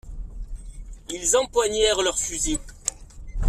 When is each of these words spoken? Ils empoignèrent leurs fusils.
Ils 1.11 1.37
empoignèrent 1.37 2.01
leurs 2.01 2.17
fusils. 2.17 2.57